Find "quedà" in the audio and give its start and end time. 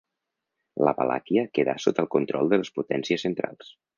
1.59-1.77